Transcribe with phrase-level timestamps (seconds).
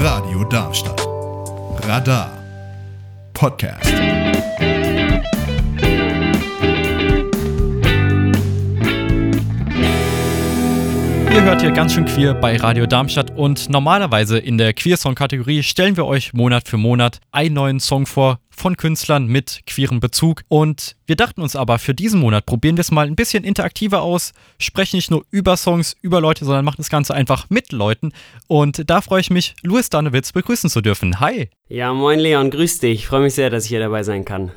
[0.00, 1.04] Radio Darmstadt.
[1.88, 2.30] Radar.
[3.34, 3.92] Podcast.
[11.34, 15.96] Ihr hört hier ganz schön queer bei Radio Darmstadt und normalerweise in der Queer-Song-Kategorie stellen
[15.96, 20.42] wir euch Monat für Monat einen neuen Song vor von Künstlern mit queerem Bezug.
[20.48, 24.02] Und wir dachten uns aber, für diesen Monat probieren wir es mal ein bisschen interaktiver
[24.02, 28.10] aus, sprechen nicht nur über Songs, über Leute, sondern machen das Ganze einfach mit Leuten.
[28.48, 31.20] Und da freue ich mich, Louis Danewitz begrüßen zu dürfen.
[31.20, 31.48] Hi!
[31.68, 33.00] Ja, moin Leon, grüß dich.
[33.00, 34.50] Ich freue mich sehr, dass ich hier dabei sein kann.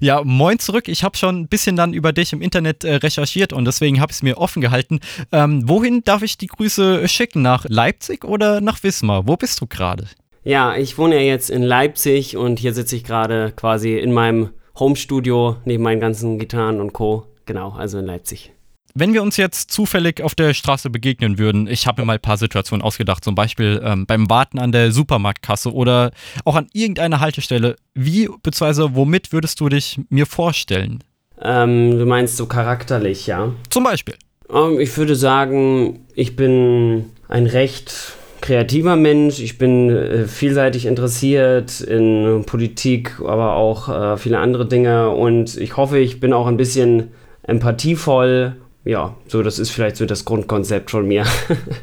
[0.00, 0.88] Ja, moin zurück.
[0.88, 4.10] Ich habe schon ein bisschen dann über dich im Internet äh, recherchiert und deswegen habe
[4.10, 5.00] ich es mir offen gehalten.
[5.32, 7.42] Ähm, wohin darf ich die Grüße schicken?
[7.42, 9.26] Nach Leipzig oder nach Wismar?
[9.26, 10.06] Wo bist du gerade?
[10.44, 14.50] Ja, ich wohne ja jetzt in Leipzig und hier sitze ich gerade quasi in meinem
[14.78, 17.26] Homestudio neben meinen ganzen Gitarren und Co.
[17.46, 18.52] Genau, also in Leipzig.
[18.98, 22.20] Wenn wir uns jetzt zufällig auf der Straße begegnen würden, ich habe mir mal ein
[22.20, 26.12] paar Situationen ausgedacht, zum Beispiel ähm, beim Warten an der Supermarktkasse oder
[26.46, 28.94] auch an irgendeiner Haltestelle, wie bzw.
[28.94, 31.04] womit würdest du dich mir vorstellen?
[31.42, 33.52] Ähm, du meinst so charakterlich, ja?
[33.68, 34.14] Zum Beispiel.
[34.50, 41.82] Ähm, ich würde sagen, ich bin ein recht kreativer Mensch, ich bin äh, vielseitig interessiert
[41.82, 46.56] in Politik, aber auch äh, viele andere Dinge und ich hoffe, ich bin auch ein
[46.56, 47.08] bisschen
[47.42, 48.56] empathievoll
[48.86, 51.26] ja, so das ist vielleicht so das Grundkonzept von mir.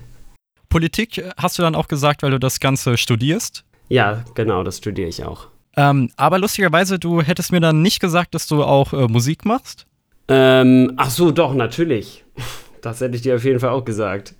[0.69, 3.63] Politik äh, hast du dann auch gesagt, weil du das Ganze studierst?
[3.89, 5.47] Ja, genau, das studiere ich auch.
[5.75, 9.85] Ähm, aber lustigerweise, du hättest mir dann nicht gesagt, dass du auch äh, Musik machst?
[10.27, 12.23] Ähm, ach so, doch, natürlich.
[12.81, 14.35] Das hätte ich dir auf jeden Fall auch gesagt.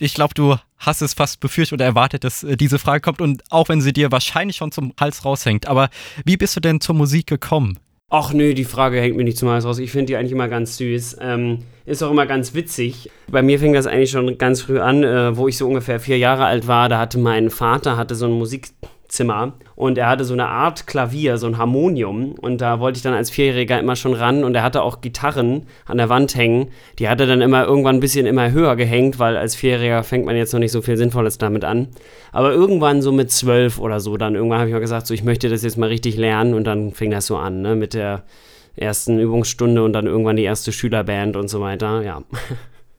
[0.00, 3.42] Ich glaube, du hast es fast befürchtet oder erwartet, dass äh, diese Frage kommt und
[3.50, 5.66] auch wenn sie dir wahrscheinlich schon zum Hals raushängt.
[5.66, 5.90] Aber
[6.24, 7.78] wie bist du denn zur Musik gekommen?
[8.12, 9.78] Ach nö, die Frage hängt mir nicht zum Hals raus.
[9.78, 11.18] Ich finde die eigentlich immer ganz süß.
[11.20, 13.08] Ähm, ist auch immer ganz witzig.
[13.28, 16.18] Bei mir fing das eigentlich schon ganz früh an, äh, wo ich so ungefähr vier
[16.18, 16.88] Jahre alt war.
[16.88, 18.32] Da hatte mein Vater hatte so ein
[19.10, 22.32] Musikzimmer und er hatte so eine Art Klavier, so ein Harmonium.
[22.32, 24.44] Und da wollte ich dann als Vierjähriger immer schon ran.
[24.44, 26.68] Und er hatte auch Gitarren an der Wand hängen.
[26.98, 30.26] Die hat er dann immer irgendwann ein bisschen immer höher gehängt, weil als Vierjähriger fängt
[30.26, 31.88] man jetzt noch nicht so viel Sinnvolles damit an.
[32.32, 35.24] Aber irgendwann so mit zwölf oder so, dann irgendwann habe ich mal gesagt, so ich
[35.24, 36.54] möchte das jetzt mal richtig lernen.
[36.54, 38.22] Und dann fing das so an, ne, mit der
[38.76, 42.22] ersten Übungsstunde und dann irgendwann die erste Schülerband und so weiter, ja.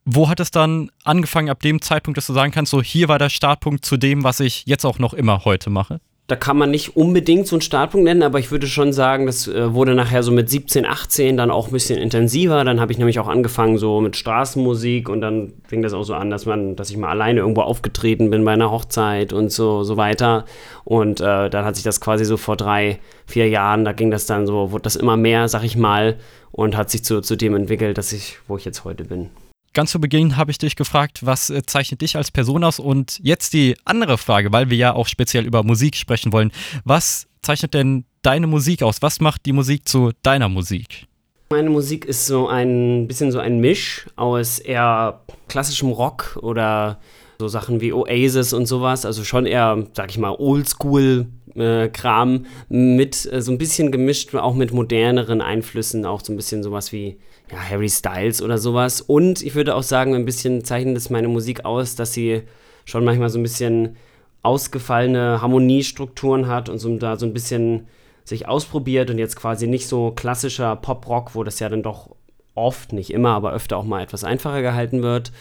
[0.03, 3.19] Wo hat es dann angefangen, ab dem Zeitpunkt, dass du sagen kannst, so hier war
[3.19, 6.01] der Startpunkt zu dem, was ich jetzt auch noch immer heute mache?
[6.27, 9.49] Da kann man nicht unbedingt so einen Startpunkt nennen, aber ich würde schon sagen, das
[9.49, 12.63] äh, wurde nachher so mit 17, 18 dann auch ein bisschen intensiver.
[12.63, 16.13] Dann habe ich nämlich auch angefangen so mit Straßenmusik und dann fing das auch so
[16.13, 19.83] an, dass man, dass ich mal alleine irgendwo aufgetreten bin bei einer Hochzeit und so,
[19.83, 20.45] so weiter.
[20.85, 24.25] Und äh, dann hat sich das quasi so vor drei, vier Jahren, da ging das
[24.25, 26.17] dann so, wurde das immer mehr, sag ich mal,
[26.51, 29.31] und hat sich zu, zu dem entwickelt, dass ich, wo ich jetzt heute bin.
[29.73, 32.79] Ganz zu Beginn habe ich dich gefragt, was äh, zeichnet dich als Person aus?
[32.79, 36.51] Und jetzt die andere Frage, weil wir ja auch speziell über Musik sprechen wollen.
[36.83, 39.01] Was zeichnet denn deine Musik aus?
[39.01, 41.07] Was macht die Musik zu deiner Musik?
[41.51, 46.99] Meine Musik ist so ein bisschen so ein Misch aus eher klassischem Rock oder
[47.41, 49.03] so Sachen wie Oasis und sowas.
[49.05, 54.53] Also schon eher, sag ich mal, Oldschool-Kram äh, mit äh, so ein bisschen gemischt, auch
[54.53, 57.17] mit moderneren Einflüssen, auch so ein bisschen sowas wie
[57.51, 59.01] ja, Harry Styles oder sowas.
[59.01, 62.43] Und ich würde auch sagen, ein bisschen zeichnet es meine Musik aus, dass sie
[62.85, 63.97] schon manchmal so ein bisschen
[64.43, 67.87] ausgefallene Harmoniestrukturen hat und so, da so ein bisschen
[68.23, 72.15] sich ausprobiert und jetzt quasi nicht so klassischer Pop-Rock, wo das ja dann doch
[72.53, 75.31] oft, nicht immer, aber öfter auch mal etwas einfacher gehalten wird.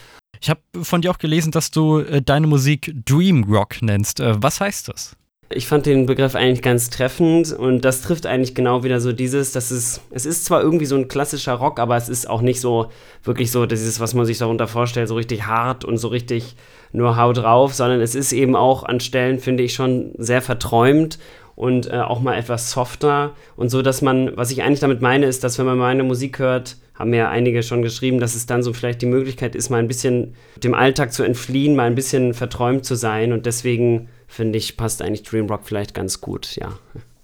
[0.40, 4.20] Ich habe von dir auch gelesen, dass du äh, deine Musik Dream Rock nennst.
[4.20, 5.16] Äh, was heißt das?
[5.52, 9.50] Ich fand den Begriff eigentlich ganz treffend und das trifft eigentlich genau wieder so dieses,
[9.50, 12.60] dass es, es ist zwar irgendwie so ein klassischer Rock, aber es ist auch nicht
[12.60, 12.92] so
[13.24, 16.54] wirklich so dieses, was man sich darunter vorstellt, so richtig hart und so richtig
[16.92, 21.18] nur Haut drauf, sondern es ist eben auch an Stellen, finde ich, schon sehr verträumt
[21.56, 25.26] und äh, auch mal etwas softer und so, dass man, was ich eigentlich damit meine,
[25.26, 28.62] ist, dass wenn man meine Musik hört, haben ja einige schon geschrieben, dass es dann
[28.62, 32.34] so vielleicht die Möglichkeit ist, mal ein bisschen dem Alltag zu entfliehen, mal ein bisschen
[32.34, 36.78] verträumt zu sein und deswegen finde ich, passt eigentlich Dreamrock vielleicht ganz gut, ja.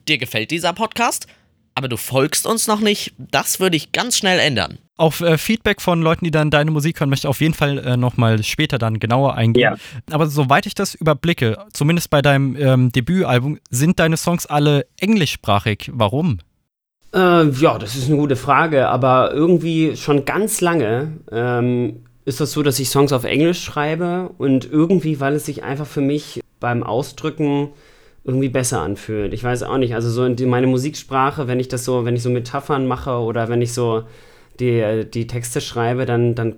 [0.08, 1.26] Dir gefällt dieser Podcast?
[1.74, 3.12] Aber du folgst uns noch nicht?
[3.18, 4.78] Das würde ich ganz schnell ändern.
[4.96, 7.78] Auf äh, Feedback von Leuten, die dann deine Musik hören, möchte ich auf jeden Fall
[7.78, 9.62] äh, nochmal später dann genauer eingehen.
[9.62, 9.76] Ja.
[10.10, 15.90] Aber soweit ich das überblicke, zumindest bei deinem ähm, Debütalbum, sind deine Songs alle englischsprachig.
[15.92, 16.38] Warum?
[17.14, 22.52] Äh, ja, das ist eine gute Frage, aber irgendwie schon ganz lange ähm, ist das
[22.52, 26.40] so, dass ich Songs auf Englisch schreibe und irgendwie, weil es sich einfach für mich
[26.60, 27.70] beim Ausdrücken
[28.24, 29.32] irgendwie besser anfühlt.
[29.32, 32.22] Ich weiß auch nicht, also so in meine Musiksprache, wenn ich das so, wenn ich
[32.22, 34.02] so Metaphern mache oder wenn ich so
[34.58, 36.56] die, die Texte schreibe, dann, dann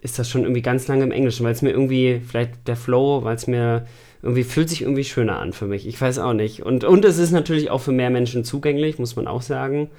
[0.00, 3.24] ist das schon irgendwie ganz lange im Englischen, weil es mir irgendwie, vielleicht der Flow,
[3.24, 3.84] weil es mir
[4.22, 5.86] irgendwie fühlt sich irgendwie schöner an für mich.
[5.86, 6.62] Ich weiß auch nicht.
[6.62, 9.90] Und, und es ist natürlich auch für mehr Menschen zugänglich, muss man auch sagen.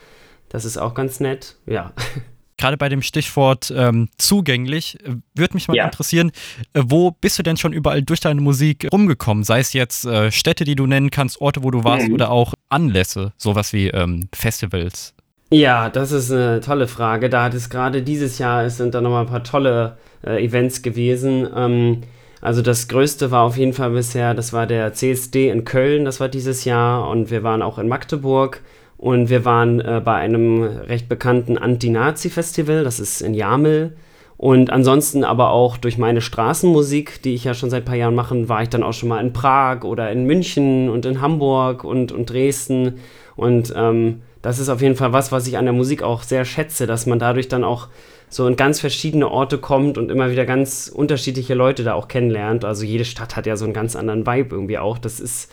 [0.49, 1.55] Das ist auch ganz nett.
[1.65, 1.91] Ja.
[2.57, 5.85] Gerade bei dem Stichwort ähm, zugänglich, äh, würde mich mal Ja.
[5.85, 6.31] interessieren,
[6.73, 9.43] äh, wo bist du denn schon überall durch deine Musik rumgekommen?
[9.43, 12.13] Sei es jetzt äh, Städte, die du nennen kannst, Orte, wo du warst Mhm.
[12.13, 15.13] oder auch Anlässe, sowas wie ähm, Festivals.
[15.51, 17.29] Ja, das ist eine tolle Frage.
[17.29, 20.81] Da hat es gerade dieses Jahr, es sind da nochmal ein paar tolle äh, Events
[20.83, 21.47] gewesen.
[21.55, 22.01] Ähm,
[22.43, 26.19] also das größte war auf jeden Fall bisher, das war der CSD in Köln, das
[26.19, 28.59] war dieses Jahr und wir waren auch in Magdeburg
[28.97, 33.95] und wir waren äh, bei einem recht bekannten Anti-Nazi-Festival, das ist in Jamel.
[34.35, 38.15] Und ansonsten aber auch durch meine Straßenmusik, die ich ja schon seit ein paar Jahren
[38.15, 41.85] mache, war ich dann auch schon mal in Prag oder in München und in Hamburg
[41.85, 42.99] und, und Dresden.
[43.37, 46.43] Und ähm, das ist auf jeden Fall was, was ich an der Musik auch sehr
[46.43, 47.87] schätze, dass man dadurch dann auch
[48.33, 52.65] so in ganz verschiedene Orte kommt und immer wieder ganz unterschiedliche Leute da auch kennenlernt.
[52.65, 54.97] Also jede Stadt hat ja so einen ganz anderen Vibe irgendwie auch.
[54.97, 55.51] Das ist,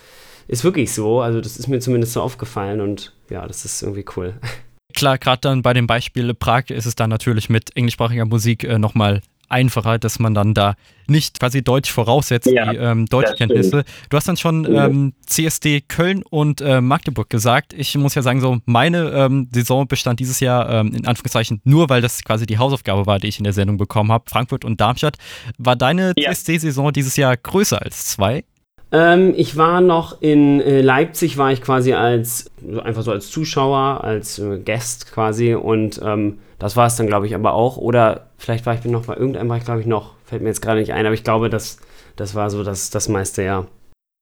[0.48, 1.20] ist wirklich so.
[1.20, 4.34] Also das ist mir zumindest so aufgefallen und ja, das ist irgendwie cool.
[4.94, 8.78] Klar, gerade dann bei dem Beispiel Prag ist es dann natürlich mit englischsprachiger Musik äh,
[8.78, 10.74] nochmal einfacher, dass man dann da
[11.06, 13.84] nicht quasi Deutsch voraussetzt, Ja, die ähm, Deutschkenntnisse.
[14.08, 17.72] Du hast dann schon ähm, CSD Köln und äh, Magdeburg gesagt.
[17.72, 21.88] Ich muss ja sagen, so meine ähm, Saison bestand dieses Jahr ähm, in Anführungszeichen nur,
[21.88, 24.80] weil das quasi die Hausaufgabe war, die ich in der Sendung bekommen habe, Frankfurt und
[24.80, 25.16] Darmstadt.
[25.58, 26.30] War deine Ja.
[26.30, 28.44] CSD-Saison dieses Jahr größer als zwei?
[28.92, 32.50] Ähm, ich war noch in äh, Leipzig, war ich quasi als,
[32.82, 37.26] einfach so als Zuschauer, als äh, Guest quasi und ähm, das war es dann, glaube
[37.26, 37.76] ich, aber auch.
[37.76, 40.60] Oder vielleicht war ich noch bei irgendeinem, war ich glaube ich noch, fällt mir jetzt
[40.60, 41.78] gerade nicht ein, aber ich glaube, das,
[42.16, 43.66] das war so das, das meiste, ja.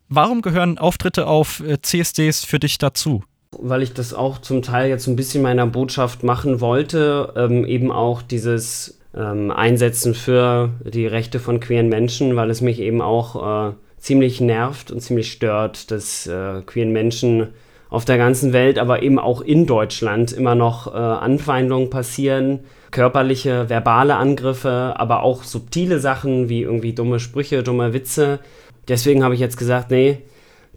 [0.09, 3.23] Warum gehören Auftritte auf äh, CSDs für dich dazu?
[3.57, 7.91] weil ich das auch zum Teil jetzt ein bisschen meiner Botschaft machen wollte, ähm, eben
[7.91, 13.71] auch dieses ähm, Einsetzen für die Rechte von queeren Menschen, weil es mich eben auch
[13.71, 17.49] äh, ziemlich nervt und ziemlich stört, dass äh, queeren Menschen
[17.91, 22.61] auf der ganzen Welt, aber eben auch in Deutschland immer noch äh, Anfeindungen passieren,
[22.91, 28.41] körperliche, verbale Angriffe, aber auch subtile Sachen wie irgendwie dumme Sprüche, dumme Witze.
[28.89, 30.19] Deswegen habe ich jetzt gesagt, nee,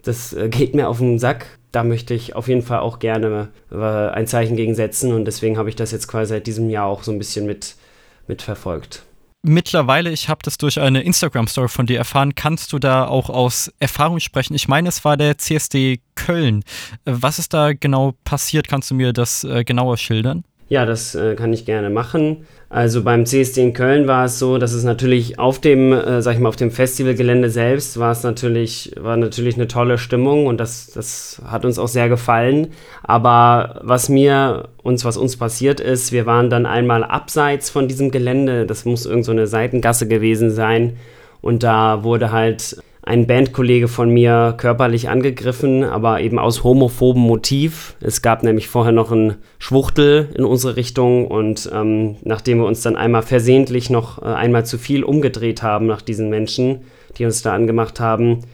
[0.04, 1.46] das äh, geht mir auf den Sack.
[1.72, 5.58] Da möchte ich auf jeden Fall auch gerne äh, ein Zeichen gegen setzen und deswegen
[5.58, 7.76] habe ich das jetzt quasi seit diesem Jahr auch so ein bisschen mit,
[8.28, 9.04] mitverfolgt.
[9.44, 13.74] Mittlerweile, ich habe das durch eine Instagram-Story von dir erfahren, kannst du da auch aus
[13.80, 14.54] Erfahrung sprechen?
[14.54, 16.64] Ich meine, es war der CSD Köln.
[17.06, 18.68] Äh, Was ist da genau passiert?
[18.68, 20.44] Kannst du mir das äh, genauer schildern?
[20.72, 22.46] Ja, das äh, kann ich gerne machen.
[22.70, 26.36] Also beim CSD in Köln war es so, dass es natürlich auf dem, äh, sag
[26.36, 30.62] ich mal, auf dem Festivalgelände selbst war es natürlich, war natürlich eine tolle Stimmung und
[30.62, 32.68] das, das hat uns auch sehr gefallen.
[33.04, 38.10] Aber was mir, uns, was uns passiert ist, wir waren dann einmal abseits von diesem
[38.10, 40.96] Gelände, das muss irgend so eine Seitengasse gewesen sein
[41.42, 42.78] und da wurde halt
[43.12, 47.98] ein Bandkollege von mir körperlich angegriffen, aber eben aus homophobem Motiv.
[48.00, 52.80] Es gab nämlich vorher noch einen Schwuchtel in unsere Richtung und ähm, nachdem wir uns
[52.80, 56.84] dann einmal versehentlich noch äh, einmal zu viel umgedreht haben nach diesen Menschen,
[57.18, 58.46] die uns da angemacht haben,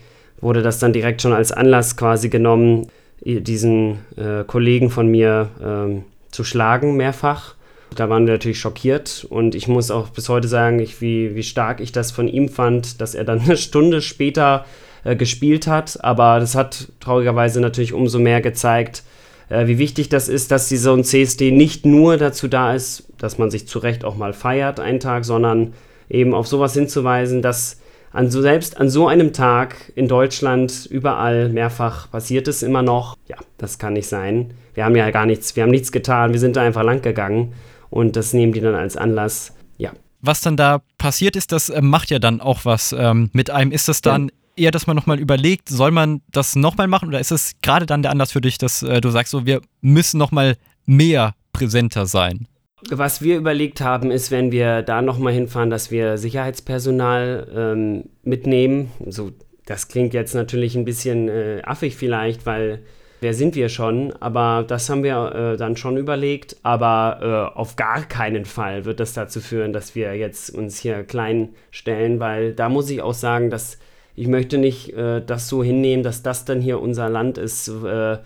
[0.41, 2.87] wurde das dann direkt schon als Anlass quasi genommen,
[3.21, 7.53] diesen äh, Kollegen von mir ähm, zu schlagen mehrfach.
[7.95, 11.43] Da waren wir natürlich schockiert und ich muss auch bis heute sagen, ich, wie, wie
[11.43, 14.65] stark ich das von ihm fand, dass er dann eine Stunde später
[15.03, 16.03] äh, gespielt hat.
[16.03, 19.03] Aber das hat traurigerweise natürlich umso mehr gezeigt,
[19.49, 23.37] äh, wie wichtig das ist, dass so ein CSD nicht nur dazu da ist, dass
[23.37, 25.73] man sich zu Recht auch mal feiert einen Tag, sondern
[26.09, 27.79] eben auf sowas hinzuweisen, dass
[28.11, 33.15] an so, selbst an so einem Tag in Deutschland überall mehrfach passiert es immer noch.
[33.27, 34.53] Ja, das kann nicht sein.
[34.73, 37.53] Wir haben ja gar nichts, wir haben nichts getan, wir sind da einfach lang gegangen
[37.89, 39.53] und das nehmen die dann als Anlass.
[39.77, 39.91] Ja.
[40.21, 43.71] Was dann da passiert ist, das äh, macht ja dann auch was ähm, mit einem.
[43.71, 47.31] Ist das dann eher, dass man nochmal überlegt, soll man das nochmal machen oder ist
[47.31, 50.57] es gerade dann der Anlass für dich, dass äh, du sagst, so wir müssen nochmal
[50.85, 52.47] mehr präsenter sein?
[52.89, 58.91] Was wir überlegt haben, ist, wenn wir da nochmal hinfahren, dass wir Sicherheitspersonal ähm, mitnehmen.
[59.05, 59.31] So,
[59.65, 62.83] das klingt jetzt natürlich ein bisschen äh, affig vielleicht, weil
[63.21, 64.13] wer sind wir schon?
[64.19, 66.57] Aber das haben wir äh, dann schon überlegt.
[66.63, 71.03] Aber äh, auf gar keinen Fall wird das dazu führen, dass wir jetzt uns hier
[71.03, 73.77] klein stellen, weil da muss ich auch sagen, dass
[74.15, 78.17] ich möchte nicht äh, das so hinnehmen, dass das dann hier unser Land ist, äh,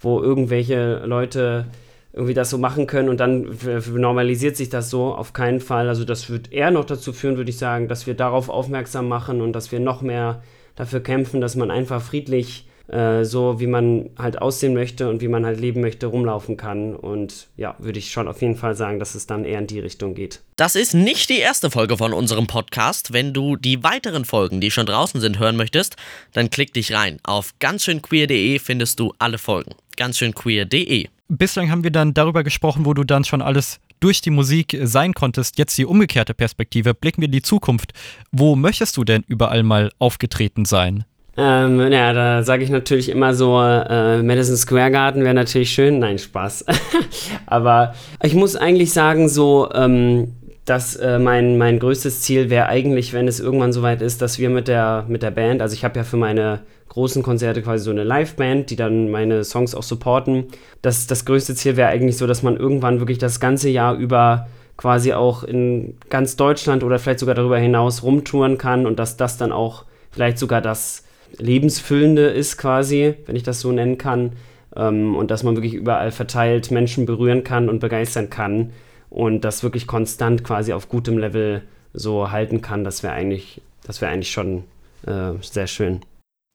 [0.00, 1.66] wo irgendwelche Leute
[2.12, 3.58] irgendwie das so machen können und dann
[3.94, 5.88] normalisiert sich das so auf keinen Fall.
[5.88, 9.40] Also das wird eher noch dazu führen, würde ich sagen, dass wir darauf aufmerksam machen
[9.40, 10.42] und dass wir noch mehr
[10.76, 15.28] dafür kämpfen, dass man einfach friedlich äh, so wie man halt aussehen möchte und wie
[15.28, 16.94] man halt leben möchte, rumlaufen kann.
[16.94, 19.80] Und ja, würde ich schon auf jeden Fall sagen, dass es dann eher in die
[19.80, 20.40] Richtung geht.
[20.56, 23.12] Das ist nicht die erste Folge von unserem Podcast.
[23.12, 25.96] Wenn du die weiteren Folgen, die schon draußen sind, hören möchtest,
[26.32, 27.18] dann klick dich rein.
[27.22, 29.74] Auf ganzschönqueer.de findest du alle Folgen.
[29.96, 31.08] Ganzschönqueer.de.
[31.28, 35.14] Bislang haben wir dann darüber gesprochen, wo du dann schon alles durch die Musik sein
[35.14, 35.56] konntest.
[35.56, 36.92] Jetzt die umgekehrte Perspektive.
[36.92, 37.92] Blicken wir in die Zukunft.
[38.32, 41.06] Wo möchtest du denn überall mal aufgetreten sein?
[41.36, 45.98] Ähm, ja, da sage ich natürlich immer so, äh, Madison Square Garden wäre natürlich schön.
[45.98, 46.66] Nein, Spaß.
[47.46, 50.34] Aber ich muss eigentlich sagen, so, ähm,
[50.64, 54.50] dass äh, mein, mein größtes Ziel wäre eigentlich, wenn es irgendwann soweit ist, dass wir
[54.50, 57.90] mit der, mit der Band, also ich habe ja für meine großen Konzerte quasi so
[57.90, 60.48] eine Liveband, die dann meine Songs auch supporten.
[60.82, 64.48] Das, das größte Ziel wäre eigentlich so, dass man irgendwann wirklich das ganze Jahr über
[64.76, 69.38] quasi auch in ganz Deutschland oder vielleicht sogar darüber hinaus rumtouren kann und dass das
[69.38, 71.04] dann auch vielleicht sogar das
[71.38, 74.32] Lebensfüllende ist quasi, wenn ich das so nennen kann.
[74.74, 78.72] Ähm, und dass man wirklich überall verteilt Menschen berühren kann und begeistern kann
[79.10, 81.62] und das wirklich konstant quasi auf gutem Level
[81.92, 84.64] so halten kann, das wäre eigentlich, das wäre eigentlich schon
[85.06, 86.00] äh, sehr schön.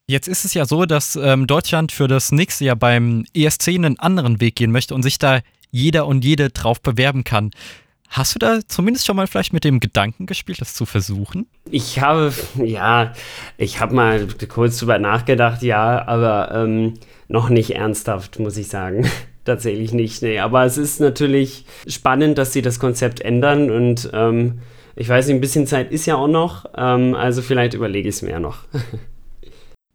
[0.10, 4.00] Jetzt ist es ja so, dass ähm, Deutschland für das nächste Jahr beim ESC einen
[4.00, 7.52] anderen Weg gehen möchte und sich da jeder und jede drauf bewerben kann.
[8.10, 11.48] Hast du da zumindest schon mal vielleicht mit dem Gedanken gespielt, das zu versuchen?
[11.70, 12.34] Ich habe,
[12.64, 13.14] ja,
[13.58, 16.94] ich habe mal kurz drüber nachgedacht, ja, aber ähm,
[17.28, 19.10] noch nicht ernsthaft, muss ich sagen.
[19.46, 20.40] Tatsächlich nicht, nee.
[20.40, 24.60] Aber es ist natürlich spannend, dass sie das Konzept ändern und ähm,
[24.96, 28.16] ich weiß nicht, ein bisschen Zeit ist ja auch noch, ähm, also vielleicht überlege ich
[28.16, 28.60] es mir ja noch.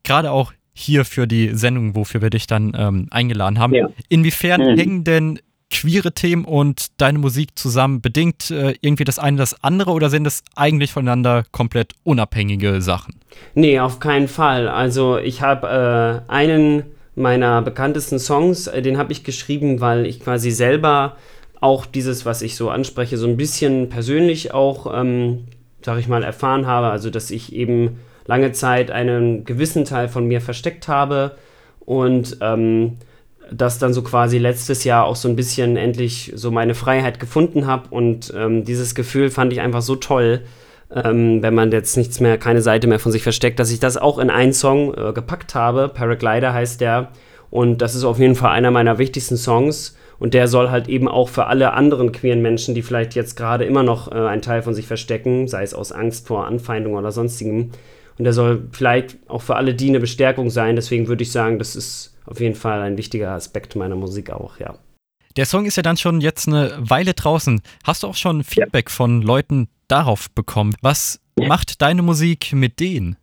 [0.04, 3.74] gerade auch hier für die Sendung, wofür wir dich dann ähm, eingeladen haben.
[3.74, 3.88] Ja.
[4.08, 4.78] Inwiefern mhm.
[4.78, 5.38] hängen denn
[5.72, 8.00] queere Themen und deine Musik zusammen?
[8.00, 13.16] Bedingt äh, irgendwie das eine das andere oder sind es eigentlich voneinander komplett unabhängige Sachen?
[13.54, 14.68] Nee, auf keinen Fall.
[14.68, 20.20] Also ich habe äh, einen meiner bekanntesten Songs, äh, den habe ich geschrieben, weil ich
[20.20, 21.16] quasi selber
[21.60, 25.44] auch dieses, was ich so anspreche, so ein bisschen persönlich auch, ähm,
[25.82, 26.88] sag ich mal, erfahren habe.
[26.88, 31.36] Also dass ich eben lange Zeit einen gewissen Teil von mir versteckt habe
[31.80, 32.98] und ähm,
[33.50, 37.66] das dann so quasi letztes Jahr auch so ein bisschen endlich so meine Freiheit gefunden
[37.66, 40.40] habe und ähm, dieses Gefühl fand ich einfach so toll,
[40.94, 43.96] ähm, wenn man jetzt nichts mehr, keine Seite mehr von sich versteckt, dass ich das
[43.96, 45.88] auch in einen Song äh, gepackt habe.
[45.88, 47.08] Paraglider heißt der
[47.50, 51.08] und das ist auf jeden Fall einer meiner wichtigsten Songs und der soll halt eben
[51.08, 54.62] auch für alle anderen queeren Menschen, die vielleicht jetzt gerade immer noch äh, einen Teil
[54.62, 57.70] von sich verstecken, sei es aus Angst vor Anfeindung oder sonstigem,
[58.18, 60.76] und der soll vielleicht auch für alle die eine Bestärkung sein.
[60.76, 64.58] Deswegen würde ich sagen, das ist auf jeden Fall ein wichtiger Aspekt meiner Musik auch,
[64.58, 64.74] ja.
[65.36, 67.62] Der Song ist ja dann schon jetzt eine Weile draußen.
[67.84, 68.94] Hast du auch schon Feedback ja.
[68.94, 70.74] von Leuten darauf bekommen?
[70.82, 71.48] Was ja.
[71.48, 73.16] macht deine Musik mit denen?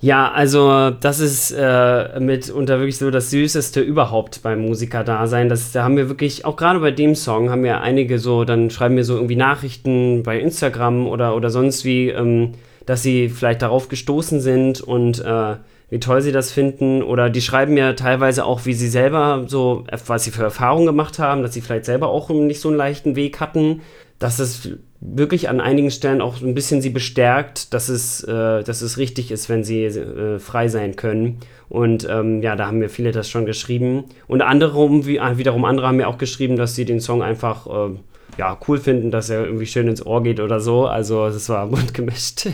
[0.00, 5.48] Ja, also das ist äh, mitunter wirklich so das Süßeste überhaupt beim Musikerdasein.
[5.48, 8.68] Das, da haben wir wirklich, auch gerade bei dem Song, haben wir einige so, dann
[8.68, 12.10] schreiben wir so irgendwie Nachrichten bei Instagram oder, oder sonst wie.
[12.10, 12.52] Ähm,
[12.86, 15.56] dass sie vielleicht darauf gestoßen sind und äh,
[15.90, 17.02] wie toll sie das finden.
[17.02, 21.18] Oder die schreiben ja teilweise auch, wie sie selber so, was sie für Erfahrungen gemacht
[21.18, 23.82] haben, dass sie vielleicht selber auch nicht so einen leichten Weg hatten.
[24.18, 28.80] Dass es wirklich an einigen Stellen auch ein bisschen sie bestärkt, dass es, äh, dass
[28.80, 31.38] es richtig ist, wenn sie äh, frei sein können.
[31.68, 34.04] Und ähm, ja, da haben mir viele das schon geschrieben.
[34.26, 37.96] Und andere, wie, wiederum andere haben mir auch geschrieben, dass sie den Song einfach äh,
[38.38, 40.86] ja, cool finden, dass er irgendwie schön ins Ohr geht oder so.
[40.86, 42.48] Also es war bunt gemischt.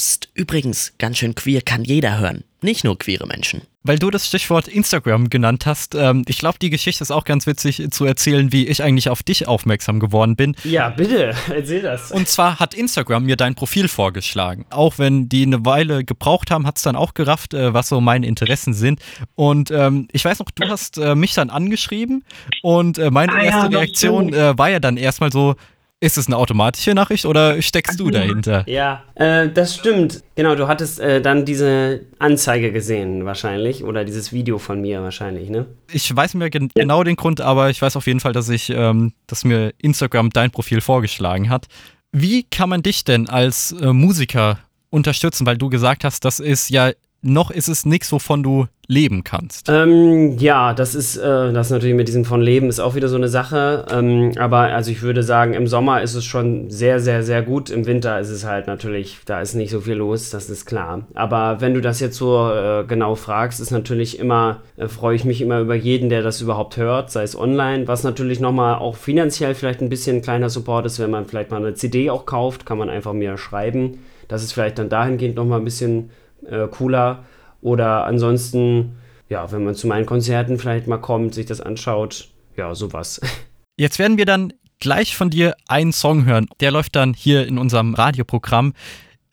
[0.00, 3.60] Psst, übrigens, ganz schön queer kann jeder hören, nicht nur queere Menschen.
[3.82, 7.46] Weil du das Stichwort Instagram genannt hast, ähm, ich glaube, die Geschichte ist auch ganz
[7.46, 10.56] witzig zu erzählen, wie ich eigentlich auf dich aufmerksam geworden bin.
[10.64, 12.12] Ja, bitte, erzähl das.
[12.12, 14.64] Und zwar hat Instagram mir dein Profil vorgeschlagen.
[14.70, 18.00] Auch wenn die eine Weile gebraucht haben, hat es dann auch gerafft, äh, was so
[18.00, 19.00] meine Interessen sind.
[19.34, 22.24] Und ähm, ich weiß noch, du hast äh, mich dann angeschrieben
[22.62, 25.56] und äh, meine ah, erste ja, Reaktion äh, war ja dann erstmal so,
[26.00, 28.64] ist es eine automatische Nachricht oder steckst du dahinter?
[28.66, 30.22] Ja, äh, das stimmt.
[30.34, 35.50] Genau, du hattest äh, dann diese Anzeige gesehen wahrscheinlich oder dieses Video von mir wahrscheinlich,
[35.50, 35.66] ne?
[35.92, 36.82] Ich weiß mir gen ja.
[36.82, 40.30] genau den Grund, aber ich weiß auf jeden Fall, dass ich, ähm, dass mir Instagram
[40.30, 41.66] dein Profil vorgeschlagen hat.
[42.12, 45.44] Wie kann man dich denn als äh, Musiker unterstützen?
[45.44, 49.68] Weil du gesagt hast, das ist ja noch ist es nichts, wovon du leben kannst.
[49.68, 53.08] Ähm, ja, das ist, äh, das ist natürlich mit diesem von Leben ist auch wieder
[53.08, 53.86] so eine Sache.
[53.90, 57.70] Ähm, aber also ich würde sagen, im Sommer ist es schon sehr, sehr, sehr gut.
[57.70, 61.06] Im Winter ist es halt natürlich, da ist nicht so viel los, das ist klar.
[61.14, 65.24] Aber wenn du das jetzt so äh, genau fragst, ist natürlich immer, äh, freue ich
[65.24, 68.96] mich immer über jeden, der das überhaupt hört, sei es online, was natürlich nochmal auch
[68.96, 72.26] finanziell vielleicht ein bisschen ein kleiner Support ist, wenn man vielleicht mal eine CD auch
[72.26, 74.00] kauft, kann man einfach mir schreiben.
[74.26, 76.10] Das ist vielleicht dann dahingehend nochmal ein bisschen
[76.48, 77.24] äh, cooler.
[77.60, 78.96] Oder ansonsten,
[79.28, 83.20] ja, wenn man zu meinen Konzerten vielleicht mal kommt, sich das anschaut, ja, sowas.
[83.76, 86.46] Jetzt werden wir dann gleich von dir einen Song hören.
[86.60, 88.74] Der läuft dann hier in unserem Radioprogramm.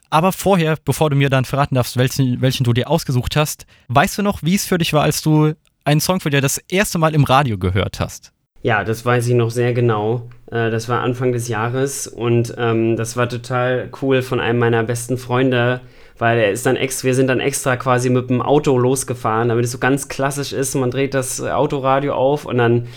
[0.10, 4.18] Aber vorher, bevor du mir dann verraten darfst, welchen, welchen du dir ausgesucht hast, weißt
[4.18, 6.98] du noch, wie es für dich war, als du einen Song von dir das erste
[6.98, 8.32] Mal im Radio gehört hast?
[8.62, 10.30] Ja, das weiß ich noch sehr genau.
[10.52, 14.84] Äh, das war Anfang des Jahres und ähm, das war total cool von einem meiner
[14.84, 15.82] besten Freunde,
[16.20, 19.66] weil er ist dann extra, wir sind dann extra quasi mit dem Auto losgefahren, damit
[19.66, 20.76] es so ganz klassisch ist.
[20.76, 22.88] Man dreht das Autoradio auf und dann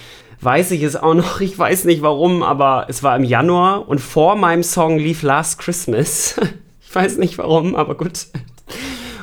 [0.41, 4.01] weiß ich es auch noch, ich weiß nicht warum, aber es war im Januar und
[4.01, 6.41] vor meinem Song lief Last Christmas.
[6.81, 8.27] ich weiß nicht warum, aber gut.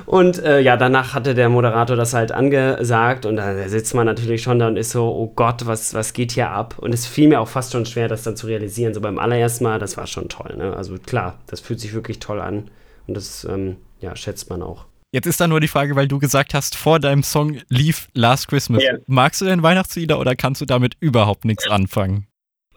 [0.06, 4.42] Und äh, ja, danach hatte der Moderator das halt angesagt und da sitzt man natürlich
[4.42, 6.76] schon da und ist so, oh Gott, was, was geht hier ab?
[6.78, 8.94] Und es fiel mir auch fast schon schwer, das dann zu realisieren.
[8.94, 10.56] So beim allerersten Mal, das war schon toll.
[10.56, 10.74] Ne?
[10.74, 12.70] Also klar, das fühlt sich wirklich toll an
[13.08, 14.86] und das ähm, ja, schätzt man auch.
[15.12, 18.50] Jetzt ist da nur die Frage, weil du gesagt hast, vor deinem Song lief Last
[18.50, 18.84] Christmas.
[18.84, 19.00] Yeah.
[19.08, 22.28] Magst du denn Weihnachtslieder oder kannst du damit überhaupt nichts anfangen?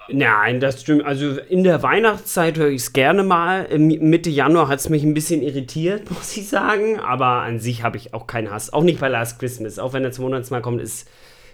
[0.08, 1.04] Nein, das stimmt.
[1.04, 3.68] Also in der Weihnachtszeit höre ich es gerne mal.
[3.78, 6.98] Mitte Januar hat es mich ein bisschen irritiert, muss ich sagen.
[7.00, 8.72] Aber an sich habe ich auch keinen Hass.
[8.72, 9.78] Auch nicht bei Last Christmas.
[9.78, 11.08] Auch wenn er zum Monatsmal kommt, ist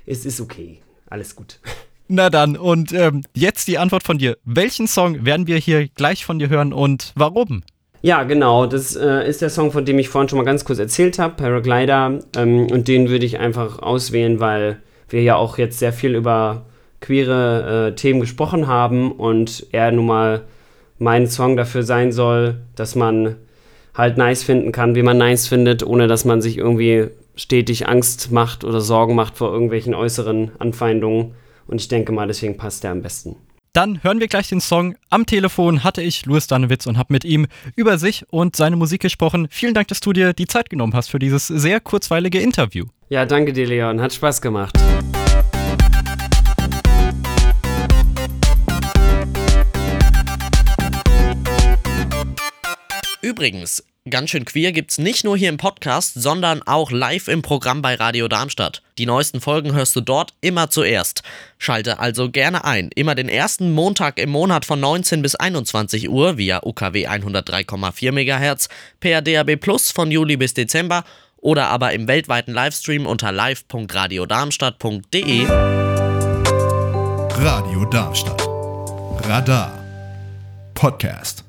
[0.05, 0.81] es ist okay.
[1.09, 1.61] Alles gut.
[2.09, 4.37] Na dann, und ähm, jetzt die Antwort von dir.
[4.45, 7.65] Welchen Song werden wir hier gleich von dir hören und warum?
[8.03, 8.67] Ja, genau.
[8.67, 11.35] Das äh, ist der Song, von dem ich vorhin schon mal ganz kurz erzählt habe,
[11.37, 12.21] Paraglider.
[12.37, 16.67] Ähm, und den würde ich einfach auswählen, weil wir ja auch jetzt sehr viel über
[17.01, 20.43] queere äh, Themen gesprochen haben und er nun mal
[20.99, 23.37] mein Song dafür sein soll, dass man
[23.95, 28.33] halt nice finden kann, wie man nice findet, ohne dass man sich irgendwie stetig Angst
[28.33, 31.35] macht oder Sorgen macht vor irgendwelchen äußeren Anfeindungen.
[31.67, 33.37] Und ich denke mal, deswegen passt der am besten.
[33.77, 34.97] Dann hören wir gleich den Song.
[35.11, 39.03] Am Telefon hatte ich Louis Danewitz und habe mit ihm über sich und seine Musik
[39.03, 39.49] gesprochen.
[39.51, 42.87] Vielen Dank, dass du dir die Zeit genommen hast für dieses sehr kurzweilige Interview.
[43.11, 44.01] Ja, danke dir, Leon.
[44.01, 44.75] Hat Spaß gemacht.
[53.21, 57.83] Übrigens, ganz schön queer gibt's nicht nur hier im Podcast, sondern auch live im Programm
[57.83, 58.83] bei Radio Darmstadt.
[58.99, 61.23] Die neuesten Folgen hörst du dort immer zuerst.
[61.59, 62.91] Schalte also gerne ein.
[62.95, 68.69] Immer den ersten Montag im Monat von 19 bis 21 Uhr via UKW 103,4 MHz,
[69.01, 71.05] per DAB Plus von Juli bis Dezember
[71.37, 75.47] oder aber im weltweiten Livestream unter live.radiodarmstadt.de.
[77.39, 78.49] Radio Darmstadt.
[79.29, 79.79] Radar.
[80.75, 81.46] Podcast.